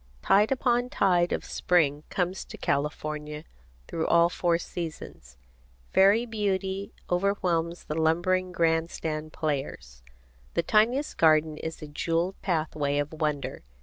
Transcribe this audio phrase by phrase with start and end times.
[0.23, 3.43] Tide upon tide of Spring comes into California
[3.87, 5.37] through all four seasons.
[5.93, 10.01] Fairy beauty overwhelms the lumbering grand stand players.
[10.55, 13.61] The tiniest garden is a jewelled pathway of wonder.